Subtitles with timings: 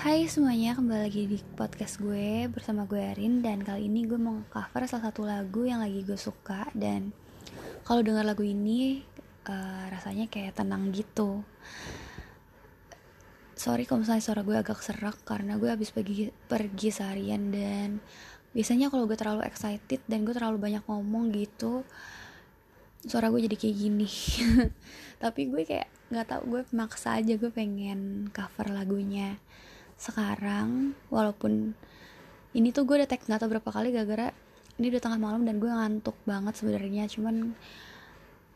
[0.00, 4.40] Hai semuanya, kembali lagi di podcast gue bersama gue Erin Dan kali ini gue mau
[4.48, 6.72] cover salah satu lagu yang lagi gue suka.
[6.72, 7.12] Dan
[7.84, 9.04] kalau dengar lagu ini
[9.44, 11.44] uh, rasanya kayak tenang gitu.
[13.52, 17.52] Sorry kalau misalnya suara gue agak serak karena gue habis pergi, pergi seharian.
[17.52, 18.00] Dan
[18.56, 21.84] biasanya kalau gue terlalu excited dan gue terlalu banyak ngomong gitu
[23.04, 24.08] Suara gue jadi kayak gini.
[25.28, 29.36] Tapi gue kayak nggak tau gue maksa aja gue pengen cover lagunya
[30.00, 31.76] sekarang walaupun
[32.56, 34.32] ini tuh gue udah tag nggak tau berapa kali gara-gara
[34.80, 37.04] ini udah tengah malam dan gue ngantuk banget sebenarnya.
[37.04, 37.52] Cuman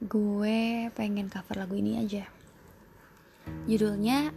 [0.00, 2.24] gue pengen cover lagu ini aja.
[3.68, 4.32] Judulnya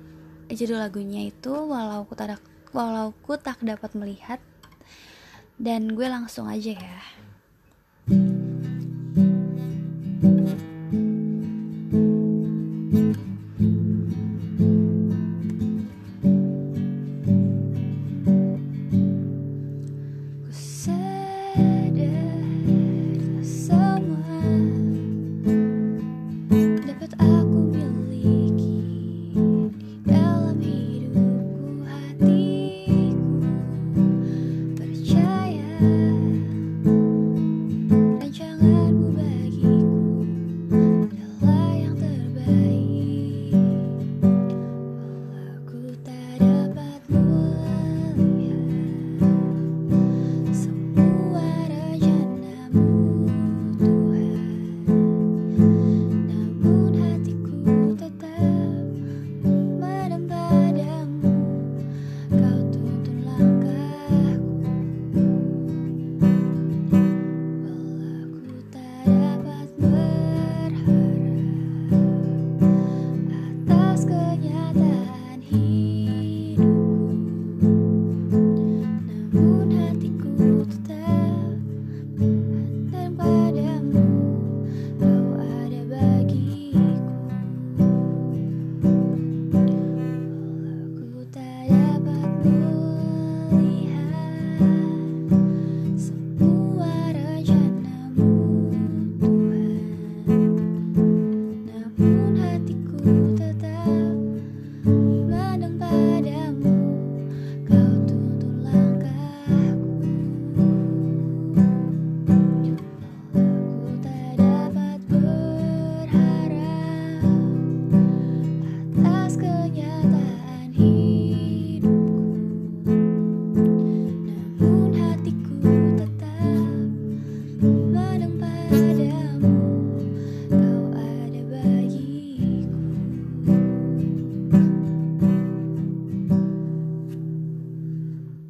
[0.52, 2.44] judul lagunya itu walau ku tak
[2.76, 4.44] walau ku tak dapat melihat.
[5.56, 7.00] Dan gue langsung aja ya